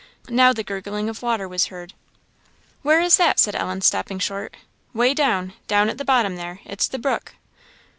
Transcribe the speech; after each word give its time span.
Now 0.29 0.51
the 0.51 0.63
gurgling 0.63 1.09
of 1.09 1.21
waters 1.21 1.51
was 1.51 1.67
heard. 1.67 1.93
"Where 2.81 2.99
is 2.99 3.17
that?" 3.17 3.37
said 3.37 3.53
Ellen, 3.55 3.81
stopping 3.81 4.17
short." 4.17 4.57
'Way 4.95 5.13
down 5.13 5.53
down, 5.67 5.89
at 5.91 5.99
the 5.99 6.03
bottom 6.03 6.37
there. 6.37 6.59
It's 6.65 6.87
the 6.87 6.97
brook." 6.97 7.35